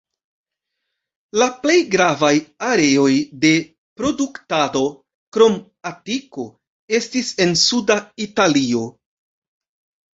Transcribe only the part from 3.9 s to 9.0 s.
produktado, krom Atiko, estis en Suda Italio.